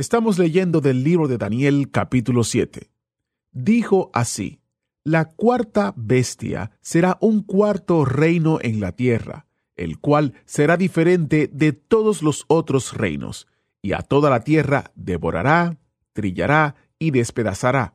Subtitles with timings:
[0.00, 2.88] Estamos leyendo del libro de Daniel capítulo 7.
[3.52, 4.62] Dijo así,
[5.04, 9.46] la cuarta bestia será un cuarto reino en la tierra,
[9.76, 13.46] el cual será diferente de todos los otros reinos,
[13.82, 15.76] y a toda la tierra devorará,
[16.14, 17.92] trillará y despedazará.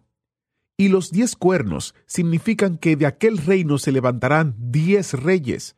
[0.77, 5.75] Y los diez cuernos significan que de aquel reino se levantarán diez reyes,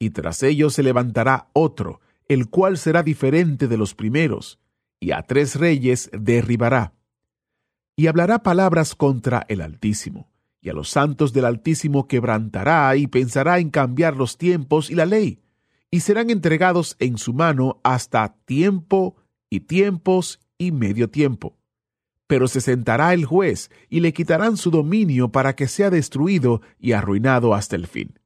[0.00, 4.58] y tras ellos se levantará otro, el cual será diferente de los primeros,
[5.00, 6.94] y a tres reyes derribará.
[7.96, 13.58] Y hablará palabras contra el Altísimo, y a los santos del Altísimo quebrantará y pensará
[13.58, 15.40] en cambiar los tiempos y la ley,
[15.90, 19.16] y serán entregados en su mano hasta tiempo
[19.50, 21.56] y tiempos y medio tiempo.
[22.26, 26.92] Pero se sentará el juez y le quitarán su dominio para que sea destruido y
[26.92, 28.18] arruinado hasta el fin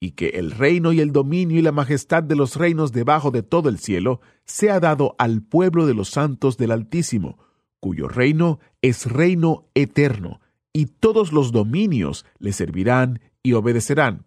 [0.00, 3.42] y que el reino y el dominio y la majestad de los reinos debajo de
[3.42, 7.38] todo el cielo sea dado al pueblo de los santos del Altísimo,
[7.80, 10.40] cuyo reino es reino eterno,
[10.72, 14.24] y todos los dominios le servirán y obedecerán.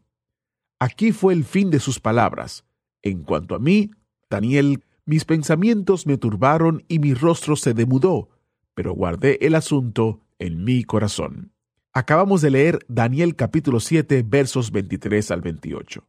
[0.79, 2.65] Aquí fue el fin de sus palabras.
[3.01, 3.91] En cuanto a mí,
[4.29, 8.29] Daniel, mis pensamientos me turbaron y mi rostro se demudó,
[8.75, 11.52] pero guardé el asunto en mi corazón.
[11.95, 16.03] Acabamos de leer Daniel capítulo 7 versos 23 al 28.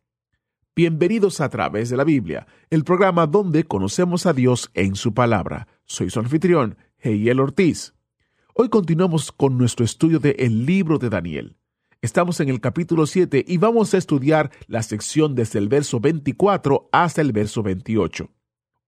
[0.74, 5.68] Bienvenidos a través de la Biblia, el programa donde conocemos a Dios en su palabra.
[5.84, 7.92] Soy su anfitrión, Heiel Ortiz.
[8.54, 11.58] Hoy continuamos con nuestro estudio de El libro de Daniel.
[12.00, 16.88] Estamos en el capítulo 7 y vamos a estudiar la sección desde el verso 24
[16.92, 18.30] hasta el verso 28.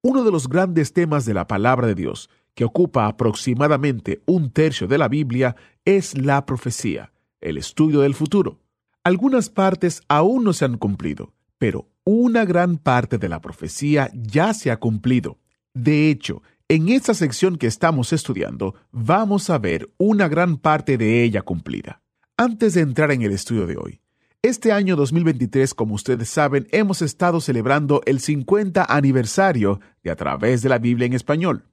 [0.00, 4.88] Uno de los grandes temas de la palabra de Dios que ocupa aproximadamente un tercio
[4.88, 7.12] de la Biblia, es la profecía,
[7.42, 8.60] el estudio del futuro.
[9.04, 14.54] Algunas partes aún no se han cumplido, pero una gran parte de la profecía ya
[14.54, 15.38] se ha cumplido.
[15.74, 21.22] De hecho, en esta sección que estamos estudiando, vamos a ver una gran parte de
[21.24, 22.00] ella cumplida.
[22.38, 24.00] Antes de entrar en el estudio de hoy,
[24.40, 30.62] este año 2023, como ustedes saben, hemos estado celebrando el 50 aniversario de A través
[30.62, 31.66] de la Biblia en español.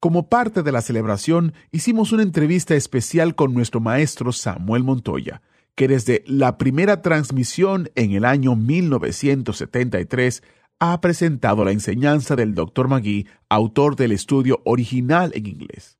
[0.00, 5.42] Como parte de la celebración, hicimos una entrevista especial con nuestro maestro Samuel Montoya,
[5.74, 10.44] que desde la primera transmisión en el año 1973
[10.78, 12.86] ha presentado la enseñanza del Dr.
[12.86, 15.98] Magui, autor del estudio original en inglés.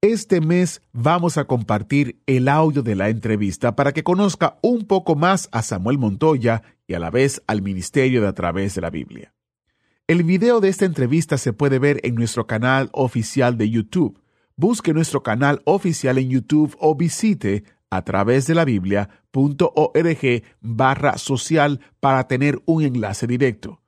[0.00, 5.16] Este mes vamos a compartir el audio de la entrevista para que conozca un poco
[5.16, 8.90] más a Samuel Montoya y a la vez al ministerio de a través de la
[8.90, 9.34] Biblia.
[10.08, 14.20] El video de esta entrevista se puede ver en nuestro canal oficial de YouTube.
[14.56, 21.80] Busque nuestro canal oficial en YouTube o visite a través de la biblia.org barra social
[22.00, 23.80] para tener un enlace directo.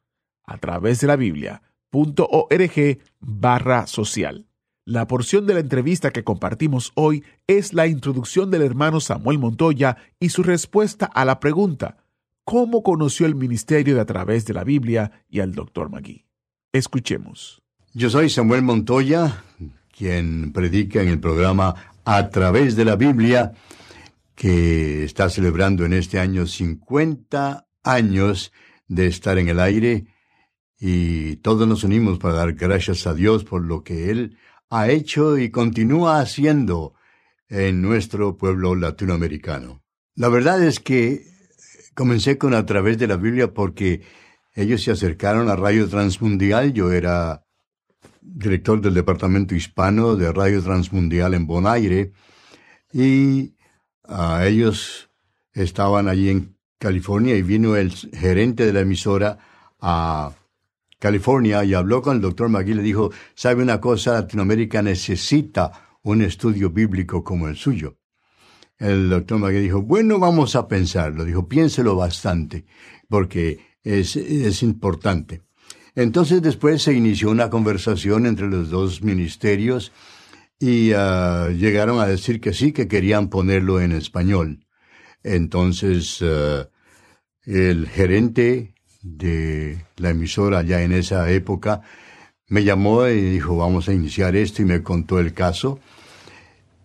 [0.44, 4.46] A través de la biblia.org barra social.
[4.84, 9.96] La porción de la entrevista que compartimos hoy es la introducción del hermano Samuel Montoya
[10.20, 12.03] y su respuesta a la pregunta
[12.44, 16.26] cómo conoció el ministerio de a través de la Biblia y al doctor Magui.
[16.72, 17.62] Escuchemos.
[17.92, 19.44] Yo soy Samuel Montoya,
[19.96, 23.52] quien predica en el programa A través de la Biblia,
[24.34, 28.52] que está celebrando en este año 50 años
[28.88, 30.06] de estar en el aire
[30.78, 34.36] y todos nos unimos para dar gracias a Dios por lo que Él
[34.70, 36.94] ha hecho y continúa haciendo
[37.48, 39.82] en nuestro pueblo latinoamericano.
[40.16, 41.33] La verdad es que
[41.94, 44.02] Comencé con A través de la Biblia porque
[44.54, 46.72] ellos se acercaron a Radio Transmundial.
[46.72, 47.44] Yo era
[48.20, 52.12] director del departamento hispano de Radio Transmundial en Bonaire
[52.92, 53.54] y
[54.02, 55.08] a ellos
[55.52, 59.38] estaban allí en California y vino el gerente de la emisora
[59.80, 60.32] a
[60.98, 65.98] California y habló con el doctor McGee y le dijo, sabe una cosa, Latinoamérica necesita
[66.02, 67.98] un estudio bíblico como el suyo.
[68.78, 71.24] El doctor Magui dijo, bueno, vamos a pensarlo.
[71.24, 72.66] Dijo, piénselo bastante,
[73.08, 75.42] porque es, es importante.
[75.94, 79.92] Entonces después se inició una conversación entre los dos ministerios
[80.58, 84.66] y ah, llegaron a decir que sí, que querían ponerlo en español.
[85.22, 86.68] Entonces ah,
[87.44, 91.82] el gerente de la emisora ya en esa época
[92.48, 95.78] me llamó y dijo, vamos a iniciar esto y me contó el caso.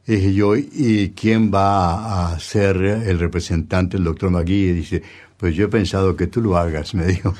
[0.10, 4.70] Dije yo, ¿y quién va a ser el representante, el doctor Magui?
[4.70, 5.04] Y dice,
[5.38, 7.36] pues yo he pensado que tú lo hagas, me dijo.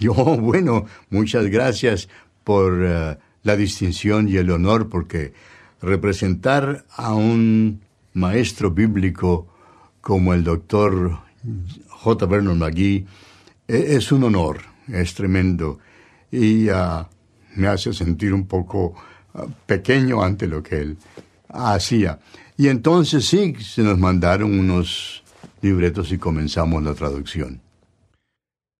[0.00, 2.08] Yo, bueno, muchas gracias
[2.42, 5.34] por eh, la distinción y el honor, porque
[5.82, 7.82] representar a un
[8.14, 9.46] maestro bíblico
[10.00, 11.18] como el doctor
[11.90, 12.24] J.
[12.24, 13.04] Vernon McGee
[13.68, 15.80] e, es un honor, es tremendo.
[16.32, 17.06] Y ah,
[17.56, 18.94] me hace sentir un poco
[19.34, 20.96] ah, pequeño ante lo que él
[21.48, 22.18] hacía.
[22.56, 25.22] Y entonces sí, se nos mandaron unos
[25.60, 27.60] libretos y comenzamos la traducción.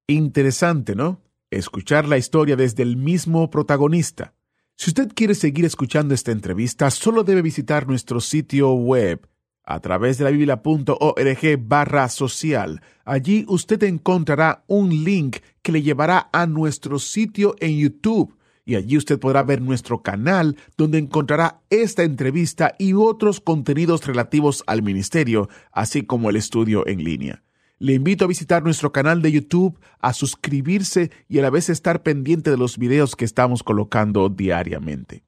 [0.08, 1.20] Interesante, ¿no?
[1.50, 4.34] Escuchar la historia desde el mismo protagonista.
[4.76, 9.26] Si usted quiere seguir escuchando esta entrevista, solo debe visitar nuestro sitio web
[9.64, 12.80] a través de la biblia.org barra social.
[13.04, 18.35] Allí usted encontrará un link que le llevará a nuestro sitio en YouTube
[18.66, 24.64] y allí usted podrá ver nuestro canal donde encontrará esta entrevista y otros contenidos relativos
[24.66, 27.44] al ministerio, así como el estudio en línea.
[27.78, 32.02] Le invito a visitar nuestro canal de YouTube, a suscribirse y a la vez estar
[32.02, 35.22] pendiente de los videos que estamos colocando diariamente.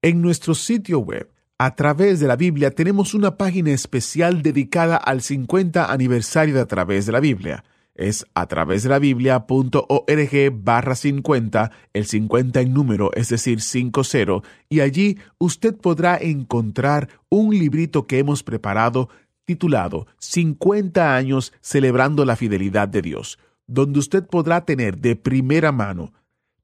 [0.00, 5.22] En nuestro sitio web, a través de la Biblia, tenemos una página especial dedicada al
[5.22, 7.64] 50 aniversario de A través de la Biblia
[7.94, 14.42] es a través de la biblia.org barra 50, el 50 en número, es decir, 50,
[14.68, 19.08] y allí usted podrá encontrar un librito que hemos preparado
[19.44, 26.12] titulado 50 años celebrando la fidelidad de Dios, donde usted podrá tener de primera mano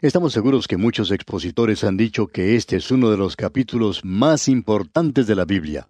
[0.00, 4.46] Estamos seguros que muchos expositores han dicho que este es uno de los capítulos más
[4.46, 5.88] importantes de la Biblia.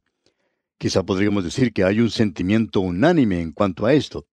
[0.78, 4.26] Quizá podríamos decir que hay un sentimiento unánime en cuanto a esto.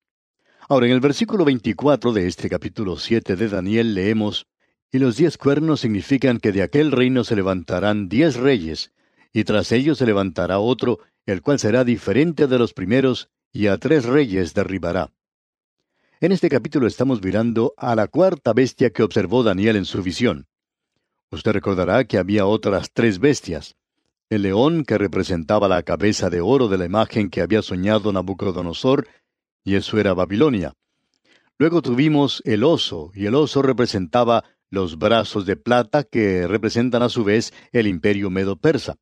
[0.67, 4.47] Ahora, en el versículo 24 de este capítulo 7 de Daniel leemos,
[4.91, 8.91] Y los diez cuernos significan que de aquel reino se levantarán diez reyes,
[9.31, 13.77] y tras ellos se levantará otro, el cual será diferente de los primeros, y a
[13.77, 15.13] tres reyes derribará.
[16.19, 20.47] En este capítulo estamos mirando a la cuarta bestia que observó Daniel en su visión.
[21.31, 23.75] Usted recordará que había otras tres bestias.
[24.31, 29.05] El león, que representaba la cabeza de oro de la imagen que había soñado Nabucodonosor,
[29.65, 30.73] y eso era Babilonia.
[31.57, 37.09] Luego tuvimos el oso, y el oso representaba los brazos de plata que representan a
[37.09, 38.95] su vez el imperio medo-persa.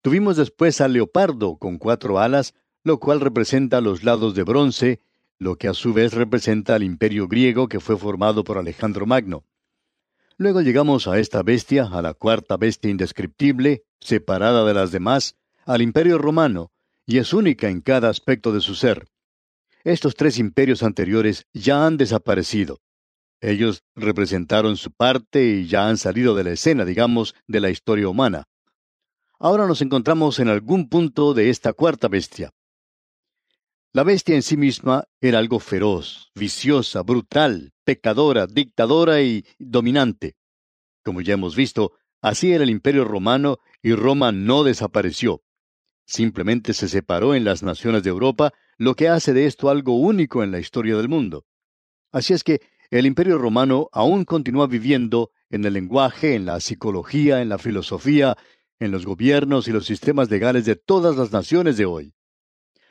[0.00, 4.98] Tuvimos después al leopardo con cuatro alas, lo cual representa los lados de bronce,
[5.38, 9.44] lo que a su vez representa al imperio griego que fue formado por Alejandro Magno.
[10.36, 15.82] Luego llegamos a esta bestia, a la cuarta bestia indescriptible, separada de las demás, al
[15.82, 16.72] imperio romano,
[17.06, 19.06] y es única en cada aspecto de su ser.
[19.84, 22.80] Estos tres imperios anteriores ya han desaparecido.
[23.40, 28.08] Ellos representaron su parte y ya han salido de la escena, digamos, de la historia
[28.08, 28.44] humana.
[29.40, 32.52] Ahora nos encontramos en algún punto de esta cuarta bestia.
[33.94, 40.34] La bestia en sí misma era algo feroz, viciosa, brutal, pecadora, dictadora y dominante.
[41.04, 45.42] Como ya hemos visto, así era el imperio romano y Roma no desapareció.
[46.06, 50.42] Simplemente se separó en las naciones de Europa lo que hace de esto algo único
[50.42, 51.44] en la historia del mundo.
[52.12, 57.42] Así es que el imperio romano aún continúa viviendo en el lenguaje, en la psicología,
[57.42, 58.38] en la filosofía,
[58.80, 62.14] en los gobiernos y los sistemas legales de todas las naciones de hoy.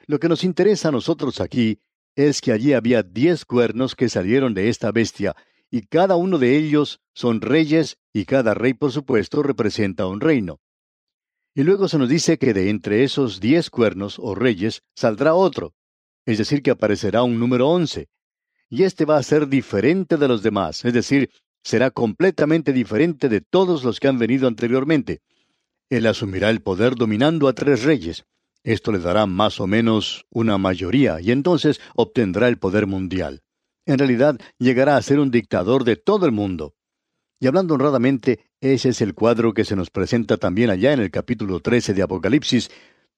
[0.07, 1.79] Lo que nos interesa a nosotros aquí
[2.15, 5.35] es que allí había diez cuernos que salieron de esta bestia,
[5.69, 10.59] y cada uno de ellos son reyes, y cada rey, por supuesto, representa un reino.
[11.53, 15.73] Y luego se nos dice que de entre esos diez cuernos o reyes saldrá otro,
[16.25, 18.09] es decir, que aparecerá un número once.
[18.69, 21.29] Y este va a ser diferente de los demás, es decir,
[21.63, 25.21] será completamente diferente de todos los que han venido anteriormente.
[25.89, 28.25] Él asumirá el poder dominando a tres reyes.
[28.63, 33.41] Esto le dará más o menos una mayoría y entonces obtendrá el poder mundial.
[33.85, 36.75] En realidad llegará a ser un dictador de todo el mundo.
[37.39, 41.09] Y hablando honradamente, ese es el cuadro que se nos presenta también allá en el
[41.09, 42.69] capítulo 13 de Apocalipsis,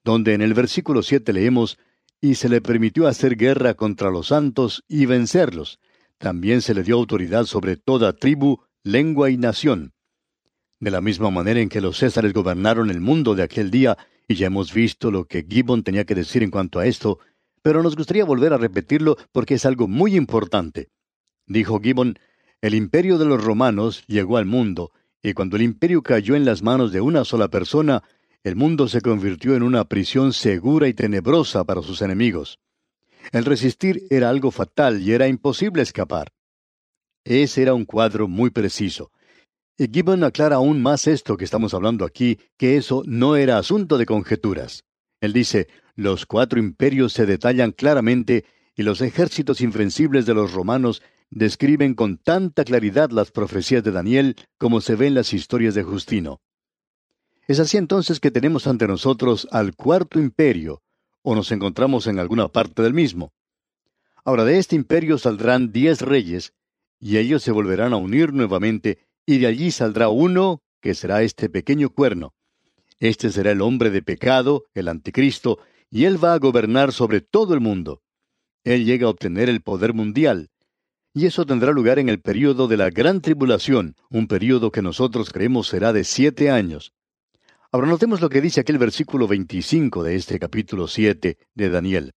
[0.05, 1.77] donde en el versículo 7 leemos,
[2.21, 5.79] y se le permitió hacer guerra contra los santos y vencerlos.
[6.17, 9.93] También se le dio autoridad sobre toda tribu, lengua y nación.
[10.83, 13.97] De la misma manera en que los césares gobernaron el mundo de aquel día,
[14.27, 17.19] y ya hemos visto lo que Gibbon tenía que decir en cuanto a esto,
[17.61, 20.89] pero nos gustaría volver a repetirlo porque es algo muy importante.
[21.47, 22.19] Dijo Gibbon,
[22.59, 26.63] el imperio de los romanos llegó al mundo, y cuando el imperio cayó en las
[26.63, 28.03] manos de una sola persona,
[28.43, 32.59] el mundo se convirtió en una prisión segura y tenebrosa para sus enemigos.
[33.31, 36.33] El resistir era algo fatal y era imposible escapar.
[37.23, 39.13] Ese era un cuadro muy preciso.
[39.77, 43.97] Y Gibbon aclara aún más esto que estamos hablando aquí, que eso no era asunto
[43.97, 44.85] de conjeturas.
[45.19, 51.01] Él dice, los cuatro imperios se detallan claramente y los ejércitos invencibles de los romanos
[51.29, 55.83] describen con tanta claridad las profecías de Daniel como se ve en las historias de
[55.83, 56.41] Justino.
[57.47, 60.81] Es así entonces que tenemos ante nosotros al cuarto imperio,
[61.23, 63.33] o nos encontramos en alguna parte del mismo.
[64.23, 66.53] Ahora de este imperio saldrán diez reyes,
[66.99, 71.49] y ellos se volverán a unir nuevamente, y de allí saldrá uno, que será este
[71.49, 72.33] pequeño cuerno.
[72.99, 77.53] Este será el hombre de pecado, el anticristo, y él va a gobernar sobre todo
[77.53, 78.01] el mundo.
[78.63, 80.49] Él llega a obtener el poder mundial,
[81.15, 85.29] y eso tendrá lugar en el período de la gran tribulación, un período que nosotros
[85.31, 86.93] creemos será de siete años.
[87.71, 92.13] Ahora notemos lo que dice aquel versículo 25 de este capítulo 7 de Daniel.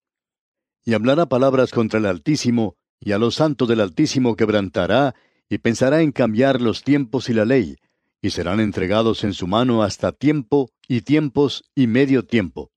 [0.84, 5.14] Y hablará palabras contra el Altísimo, y a los santos del Altísimo quebrantará,
[5.48, 7.76] y pensará en cambiar los tiempos y la ley,
[8.20, 12.70] y serán entregados en su mano hasta tiempo y tiempos y medio tiempo.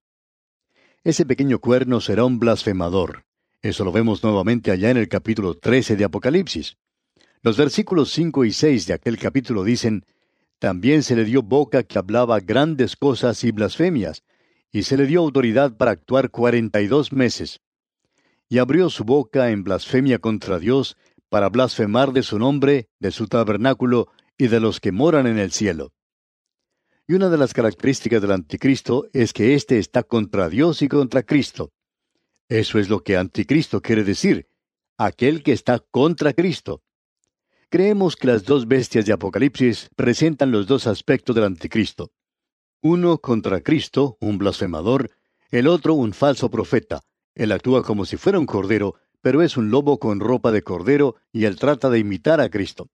[1.02, 3.24] Ese pequeño cuerno será un blasfemador,
[3.62, 6.78] eso lo vemos nuevamente allá en el capítulo 13 de Apocalipsis.
[7.42, 10.06] Los versículos 5 y 6 de aquel capítulo dicen,
[10.58, 14.22] También se le dio boca que hablaba grandes cosas y blasfemias,
[14.72, 17.60] y se le dio autoridad para actuar cuarenta y dos meses.
[18.48, 20.96] Y abrió su boca en blasfemia contra Dios,
[21.30, 25.52] para blasfemar de su nombre, de su tabernáculo y de los que moran en el
[25.52, 25.94] cielo.
[27.06, 31.22] Y una de las características del anticristo es que éste está contra Dios y contra
[31.22, 31.72] Cristo.
[32.48, 34.48] Eso es lo que anticristo quiere decir,
[34.98, 36.82] aquel que está contra Cristo.
[37.68, 42.10] Creemos que las dos bestias de Apocalipsis presentan los dos aspectos del anticristo.
[42.82, 45.10] Uno contra Cristo, un blasfemador,
[45.50, 47.02] el otro un falso profeta.
[47.34, 51.16] Él actúa como si fuera un cordero, pero es un lobo con ropa de cordero
[51.32, 52.88] y él trata de imitar a Cristo.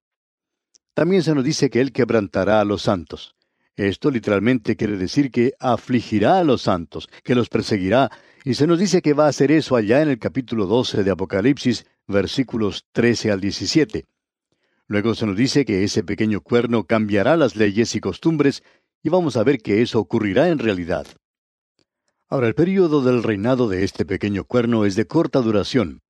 [0.95, 3.35] También se nos dice que él quebrantará a los santos.
[3.77, 8.11] Esto literalmente quiere decir que afligirá a los santos, que los perseguirá
[8.47, 11.11] y se nos dice que va a hacer eso allá en el capítulo 12 de
[11.11, 14.05] Apocalipsis, versículos 13 al 17.
[14.87, 18.63] Luego se nos dice que ese pequeño cuerno cambiará las leyes y costumbres,
[19.03, 21.07] y vamos a ver que eso ocurrirá en realidad.
[22.29, 26.03] Ahora, el período del reinado de este pequeño cuerno es de corta duración.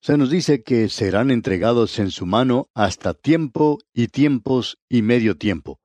[0.00, 5.36] Se nos dice que serán entregados en su mano hasta tiempo y tiempos y medio
[5.36, 5.80] tiempo.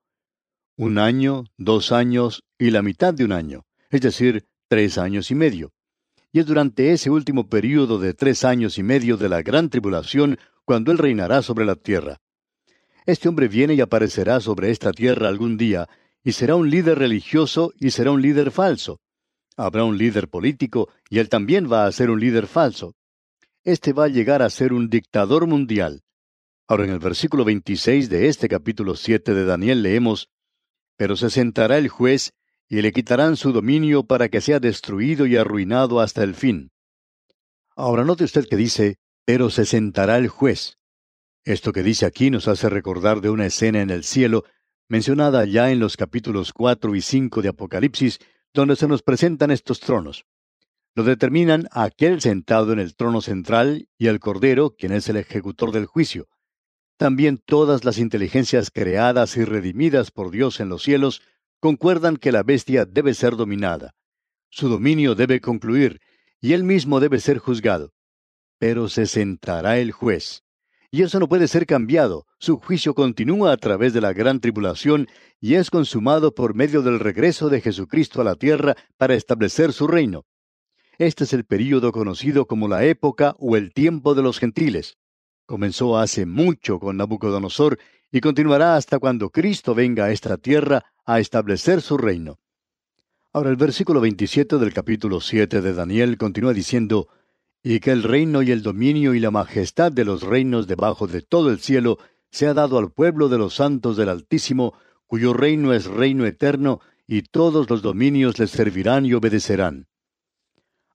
[0.78, 5.36] Un año, dos años y la mitad de un año, es decir, tres años y
[5.36, 5.74] medio
[6.34, 10.40] y es durante ese último período de tres años y medio de la gran tribulación
[10.66, 12.22] cuando Él reinará sobre la tierra.
[13.06, 15.88] Este hombre viene y aparecerá sobre esta tierra algún día,
[16.24, 19.00] y será un líder religioso y será un líder falso.
[19.56, 22.96] Habrá un líder político, y él también va a ser un líder falso.
[23.66, 26.04] Este va a llegar a ser un dictador mundial.
[26.68, 30.28] Ahora en el versículo 26 de este capítulo 7 de Daniel leemos,
[30.98, 32.34] Pero se sentará el juez
[32.68, 36.72] y le quitarán su dominio para que sea destruido y arruinado hasta el fin.
[37.74, 40.78] Ahora note usted que dice, pero se sentará el juez.
[41.46, 44.44] Esto que dice aquí nos hace recordar de una escena en el cielo,
[44.90, 48.20] mencionada ya en los capítulos cuatro y cinco de Apocalipsis,
[48.54, 50.26] donde se nos presentan estos tronos.
[50.96, 55.72] Lo determinan aquel sentado en el trono central y el Cordero, quien es el ejecutor
[55.72, 56.28] del juicio.
[56.98, 61.22] También todas las inteligencias creadas y redimidas por Dios en los cielos
[61.60, 63.96] concuerdan que la bestia debe ser dominada.
[64.50, 66.00] Su dominio debe concluir,
[66.40, 67.94] y él mismo debe ser juzgado.
[68.60, 70.44] Pero se sentará el juez.
[70.92, 72.28] Y eso no puede ser cambiado.
[72.38, 75.08] Su juicio continúa a través de la gran tribulación
[75.40, 79.88] y es consumado por medio del regreso de Jesucristo a la tierra para establecer su
[79.88, 80.26] reino.
[80.98, 84.98] Este es el período conocido como la época o el tiempo de los gentiles.
[85.46, 87.80] Comenzó hace mucho con Nabucodonosor
[88.12, 92.40] y continuará hasta cuando Cristo venga a esta tierra a establecer su reino.
[93.32, 97.08] Ahora el versículo 27 del capítulo 7 de Daniel continúa diciendo,
[97.64, 101.22] y que el reino y el dominio y la majestad de los reinos debajo de
[101.24, 101.98] todo el cielo
[102.30, 104.74] se ha dado al pueblo de los santos del Altísimo,
[105.08, 109.88] cuyo reino es reino eterno, y todos los dominios les servirán y obedecerán.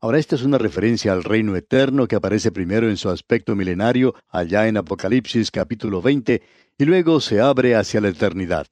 [0.01, 4.15] Ahora esta es una referencia al reino eterno que aparece primero en su aspecto milenario
[4.29, 6.41] allá en Apocalipsis capítulo 20
[6.79, 8.69] y luego se abre hacia la eternidad.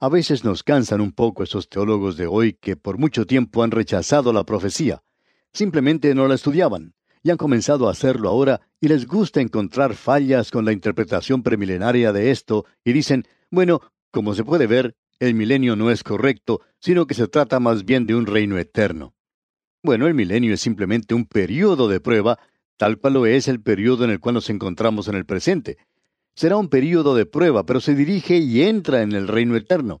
[0.00, 3.70] A veces nos cansan un poco esos teólogos de hoy que por mucho tiempo han
[3.70, 5.04] rechazado la profecía.
[5.52, 10.50] Simplemente no la estudiaban y han comenzado a hacerlo ahora y les gusta encontrar fallas
[10.50, 13.80] con la interpretación premilenaria de esto y dicen, bueno,
[14.10, 18.08] como se puede ver, el milenio no es correcto, sino que se trata más bien
[18.08, 19.14] de un reino eterno.
[19.82, 22.38] Bueno, el milenio es simplemente un periodo de prueba,
[22.76, 25.76] tal cual lo es el periodo en el cual nos encontramos en el presente.
[26.36, 30.00] Será un periodo de prueba, pero se dirige y entra en el reino eterno.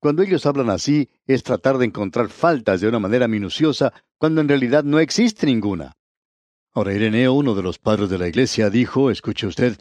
[0.00, 4.48] Cuando ellos hablan así, es tratar de encontrar faltas de una manera minuciosa, cuando en
[4.48, 5.96] realidad no existe ninguna.
[6.72, 9.78] Ahora Ireneo, uno de los padres de la Iglesia, dijo, escuche usted,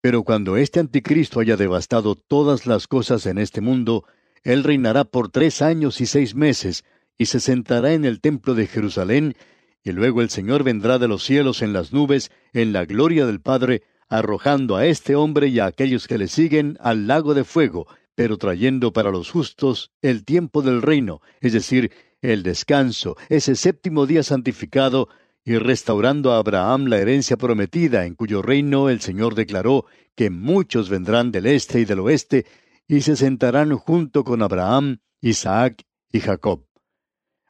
[0.00, 4.04] pero cuando este anticristo haya devastado todas las cosas en este mundo,
[4.44, 6.84] él reinará por tres años y seis meses,
[7.18, 9.34] y se sentará en el templo de Jerusalén,
[9.82, 13.40] y luego el Señor vendrá de los cielos en las nubes, en la gloria del
[13.40, 17.86] Padre, arrojando a este hombre y a aquellos que le siguen al lago de fuego,
[18.14, 24.06] pero trayendo para los justos el tiempo del reino, es decir, el descanso, ese séptimo
[24.06, 25.08] día santificado,
[25.44, 30.90] y restaurando a Abraham la herencia prometida, en cuyo reino el Señor declaró que muchos
[30.90, 32.44] vendrán del este y del oeste,
[32.86, 36.67] y se sentarán junto con Abraham, Isaac y Jacob.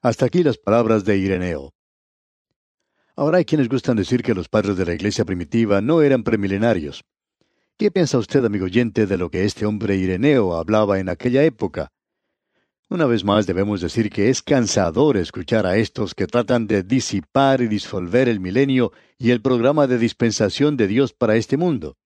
[0.00, 1.74] Hasta aquí las palabras de Ireneo.
[3.16, 7.04] Ahora hay quienes gustan decir que los padres de la iglesia primitiva no eran premilenarios.
[7.76, 11.90] ¿Qué piensa usted, amigo oyente, de lo que este hombre Ireneo hablaba en aquella época?
[12.88, 17.60] Una vez más debemos decir que es cansador escuchar a estos que tratan de disipar
[17.60, 21.96] y disolver el milenio y el programa de dispensación de Dios para este mundo.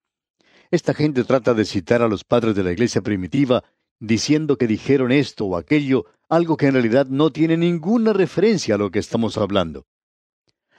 [0.71, 3.63] Esta gente trata de citar a los padres de la iglesia primitiva
[3.99, 8.77] diciendo que dijeron esto o aquello, algo que en realidad no tiene ninguna referencia a
[8.77, 9.85] lo que estamos hablando.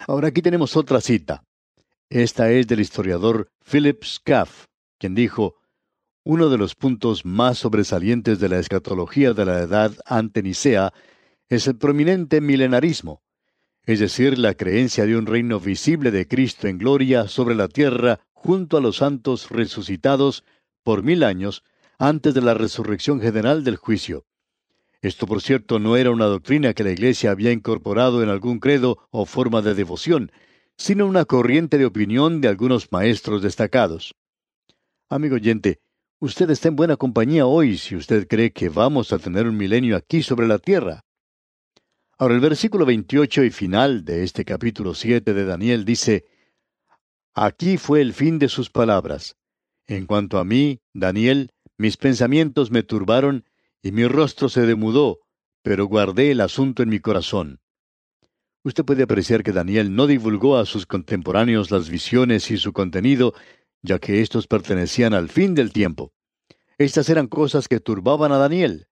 [0.06, 1.44] Ahora aquí tenemos otra cita.
[2.08, 4.66] Esta es del historiador Philip Scaff,
[4.98, 5.56] quien dijo,
[6.24, 10.92] uno de los puntos más sobresalientes de la escatología de la edad ante Nicea
[11.48, 13.22] es el prominente milenarismo,
[13.84, 18.20] es decir, la creencia de un reino visible de Cristo en gloria sobre la tierra
[18.32, 20.44] junto a los santos resucitados
[20.82, 21.62] por mil años
[21.98, 24.24] antes de la resurrección general del juicio.
[25.04, 29.06] Esto, por cierto, no era una doctrina que la Iglesia había incorporado en algún credo
[29.10, 30.32] o forma de devoción,
[30.78, 34.14] sino una corriente de opinión de algunos maestros destacados.
[35.10, 35.80] Amigo oyente,
[36.20, 39.94] Usted está en buena compañía hoy si usted cree que vamos a tener un milenio
[39.94, 41.04] aquí sobre la tierra.
[42.16, 46.24] Ahora el versículo 28 y final de este capítulo 7 de Daniel dice,
[47.34, 49.36] Aquí fue el fin de sus palabras.
[49.86, 53.44] En cuanto a mí, Daniel, mis pensamientos me turbaron
[53.84, 55.20] y mi rostro se demudó,
[55.62, 57.60] pero guardé el asunto en mi corazón.
[58.64, 63.34] Usted puede apreciar que Daniel no divulgó a sus contemporáneos las visiones y su contenido,
[63.82, 66.14] ya que éstos pertenecían al fin del tiempo.
[66.78, 68.88] Estas eran cosas que turbaban a Daniel.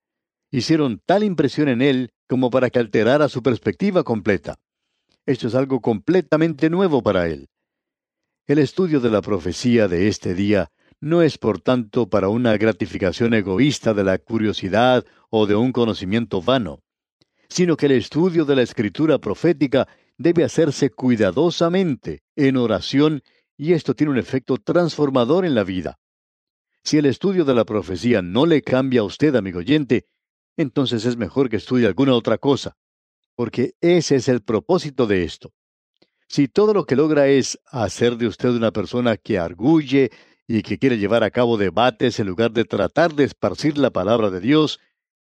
[0.51, 4.59] Hicieron tal impresión en él como para que alterara su perspectiva completa.
[5.25, 7.49] Esto es algo completamente nuevo para él.
[8.45, 10.69] El estudio de la profecía de este día
[11.03, 16.41] no es por tanto para una gratificación egoísta de la curiosidad o de un conocimiento
[16.41, 16.79] vano,
[17.49, 19.85] sino que el estudio de la escritura profética
[20.17, 23.21] debe hacerse cuidadosamente, en oración
[23.57, 25.99] y esto tiene un efecto transformador en la vida.
[26.83, 30.05] Si el estudio de la profecía no le cambia a usted, amigo oyente,
[30.55, 32.77] entonces es mejor que estudie alguna otra cosa,
[33.35, 35.51] porque ese es el propósito de esto.
[36.29, 40.09] Si todo lo que logra es hacer de usted una persona que arguye
[40.47, 44.29] y que quiere llevar a cabo debates en lugar de tratar de esparcir la palabra
[44.29, 44.79] de Dios,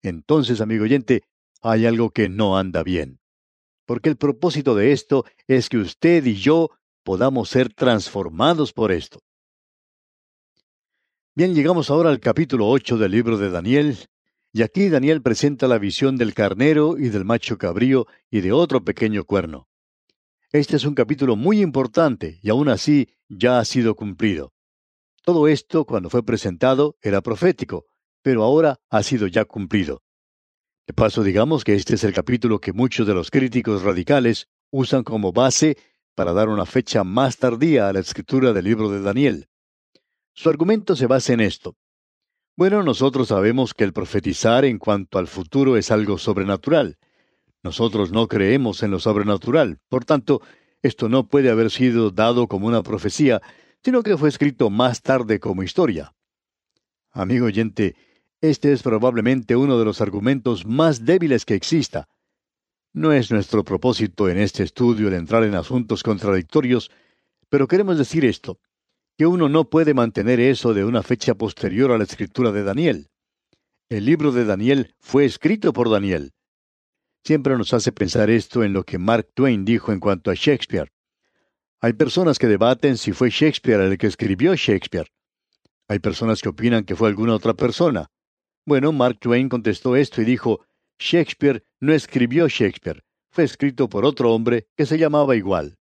[0.02, 1.22] entonces, amigo oyente,
[1.62, 3.20] hay algo que no anda bien.
[3.86, 6.70] Porque el propósito de esto es que usted y yo
[7.04, 9.20] podamos ser transformados por esto.
[11.34, 13.96] Bien, llegamos ahora al capítulo 8 del libro de Daniel,
[14.52, 18.82] y aquí Daniel presenta la visión del carnero y del macho cabrío y de otro
[18.82, 19.68] pequeño cuerno.
[20.50, 24.54] Este es un capítulo muy importante y aún así ya ha sido cumplido.
[25.26, 27.86] Todo esto, cuando fue presentado, era profético,
[28.22, 30.04] pero ahora ha sido ya cumplido.
[30.86, 35.02] De paso, digamos que este es el capítulo que muchos de los críticos radicales usan
[35.02, 35.78] como base
[36.14, 39.48] para dar una fecha más tardía a la escritura del libro de Daniel.
[40.32, 41.74] Su argumento se basa en esto.
[42.56, 46.98] Bueno, nosotros sabemos que el profetizar en cuanto al futuro es algo sobrenatural.
[47.64, 50.40] Nosotros no creemos en lo sobrenatural, por tanto,
[50.82, 53.42] esto no puede haber sido dado como una profecía,
[53.82, 56.14] sino que fue escrito más tarde como historia.
[57.12, 57.96] Amigo oyente,
[58.40, 62.08] este es probablemente uno de los argumentos más débiles que exista.
[62.92, 66.90] No es nuestro propósito en este estudio el entrar en asuntos contradictorios,
[67.48, 68.58] pero queremos decir esto,
[69.16, 73.08] que uno no puede mantener eso de una fecha posterior a la escritura de Daniel.
[73.88, 76.32] El libro de Daniel fue escrito por Daniel.
[77.24, 80.92] Siempre nos hace pensar esto en lo que Mark Twain dijo en cuanto a Shakespeare.
[81.82, 85.08] Hay personas que debaten si fue Shakespeare el que escribió Shakespeare.
[85.88, 88.10] Hay personas que opinan que fue alguna otra persona.
[88.64, 90.64] Bueno, Mark Twain contestó esto y dijo,
[90.98, 95.76] Shakespeare no escribió Shakespeare, fue escrito por otro hombre que se llamaba igual.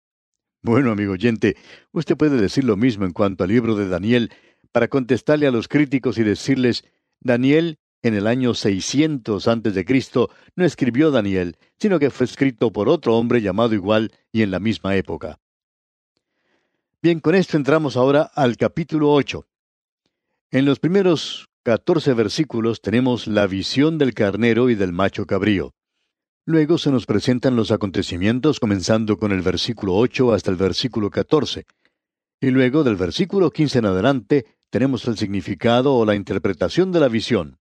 [0.63, 1.56] Bueno, amigo oyente,
[1.91, 4.32] usted puede decir lo mismo en cuanto al libro de Daniel
[4.71, 6.84] para contestarle a los críticos y decirles,
[7.21, 12.73] Daniel en el año 600 antes de Cristo no escribió Daniel, sino que fue escrito
[12.73, 15.39] por otro hombre llamado igual y en la misma época.
[17.03, 19.45] Bien, con esto entramos ahora al capítulo 8.
[20.51, 25.73] En los primeros 14 versículos tenemos la visión del carnero y del macho cabrío.
[26.45, 31.65] Luego se nos presentan los acontecimientos comenzando con el versículo 8 hasta el versículo 14.
[32.39, 37.09] Y luego del versículo 15 en adelante tenemos el significado o la interpretación de la
[37.09, 37.57] visión.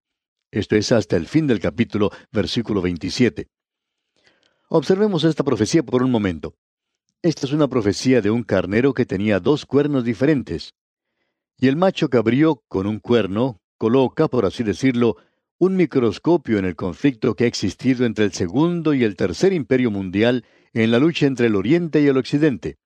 [0.52, 3.48] Esto es hasta el fin del capítulo, versículo 27.
[4.68, 6.54] Observemos esta profecía por un momento.
[7.22, 10.74] Esta es una profecía de un carnero que tenía dos cuernos diferentes.
[11.58, 15.16] Y el macho cabrío, con un cuerno, coloca, por así decirlo,
[15.58, 19.90] un microscopio en el conflicto que ha existido entre el segundo y el tercer imperio
[19.90, 22.78] mundial en la lucha entre el Oriente y el Occidente.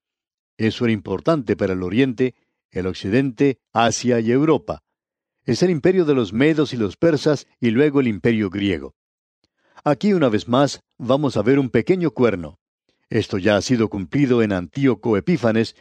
[0.58, 2.34] Eso era importante para el Oriente,
[2.70, 4.82] el Occidente, Asia y Europa
[5.46, 8.94] es el imperio de los medos y los persas y luego el imperio griego.
[9.84, 12.58] Aquí una vez más vamos a ver un pequeño cuerno.
[13.08, 15.76] Esto ya ha sido cumplido en Antíoco Epífanes,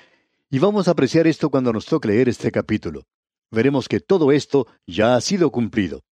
[0.49, 3.03] y vamos a apreciar esto cuando nos toque leer este capítulo.
[3.51, 6.03] Veremos que todo esto ya ha sido cumplido.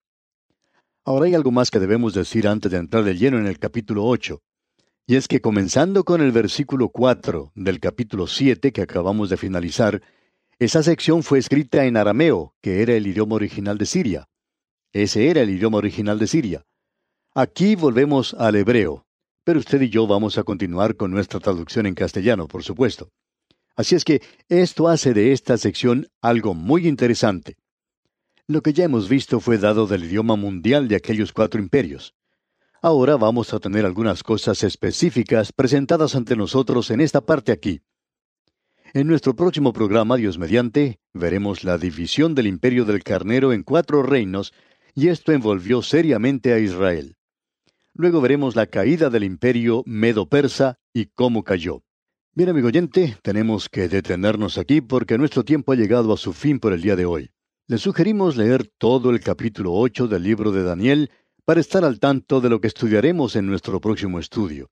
[1.06, 4.06] Ahora hay algo más que debemos decir antes de entrar de lleno en el capítulo
[4.06, 4.41] 8.
[5.06, 10.02] Y es que comenzando con el versículo 4 del capítulo 7 que acabamos de finalizar,
[10.60, 14.30] esa sección fue escrita en arameo, que era el idioma original de Siria.
[14.93, 16.65] Ese era el idioma original de Siria.
[17.36, 19.06] Aquí volvemos al hebreo,
[19.44, 23.10] pero usted y yo vamos a continuar con nuestra traducción en castellano, por supuesto.
[23.76, 27.58] Así es que esto hace de esta sección algo muy interesante.
[28.48, 32.14] Lo que ya hemos visto fue dado del idioma mundial de aquellos cuatro imperios.
[32.82, 37.82] Ahora vamos a tener algunas cosas específicas presentadas ante nosotros en esta parte aquí.
[38.94, 44.04] En nuestro próximo programa, Dios mediante, veremos la división del imperio del carnero en cuatro
[44.04, 44.54] reinos,
[44.94, 47.16] y esto envolvió seriamente a Israel.
[47.96, 51.84] Luego veremos la caída del imperio medo-persa y cómo cayó.
[52.34, 56.60] Bien, amigo oyente, tenemos que detenernos aquí porque nuestro tiempo ha llegado a su fin
[56.60, 57.30] por el día de hoy.
[57.68, 61.12] Le sugerimos leer todo el capítulo 8 del libro de Daniel
[61.46, 64.72] para estar al tanto de lo que estudiaremos en nuestro próximo estudio.